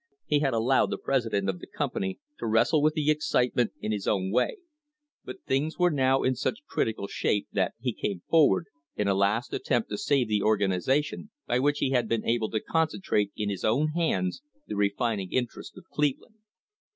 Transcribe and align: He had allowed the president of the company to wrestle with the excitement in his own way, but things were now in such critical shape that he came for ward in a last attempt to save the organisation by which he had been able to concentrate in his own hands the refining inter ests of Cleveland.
He 0.25 0.39
had 0.39 0.55
allowed 0.55 0.89
the 0.89 0.97
president 0.97 1.47
of 1.47 1.59
the 1.59 1.67
company 1.67 2.17
to 2.39 2.47
wrestle 2.47 2.81
with 2.81 2.95
the 2.95 3.11
excitement 3.11 3.71
in 3.79 3.91
his 3.91 4.07
own 4.07 4.31
way, 4.31 4.57
but 5.23 5.43
things 5.43 5.77
were 5.77 5.91
now 5.91 6.23
in 6.23 6.33
such 6.33 6.65
critical 6.67 7.05
shape 7.05 7.47
that 7.51 7.75
he 7.79 7.93
came 7.93 8.23
for 8.27 8.47
ward 8.47 8.65
in 8.95 9.07
a 9.07 9.13
last 9.13 9.53
attempt 9.53 9.91
to 9.91 9.99
save 9.99 10.27
the 10.27 10.41
organisation 10.41 11.29
by 11.45 11.59
which 11.59 11.77
he 11.77 11.91
had 11.91 12.07
been 12.09 12.25
able 12.25 12.49
to 12.49 12.59
concentrate 12.59 13.31
in 13.37 13.51
his 13.51 13.63
own 13.63 13.89
hands 13.89 14.41
the 14.65 14.75
refining 14.75 15.31
inter 15.31 15.59
ests 15.61 15.77
of 15.77 15.83
Cleveland. 15.91 16.37